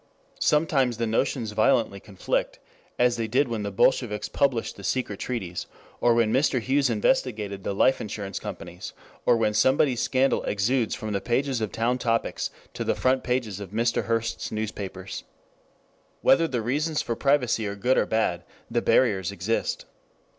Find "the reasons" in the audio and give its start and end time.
16.47-17.03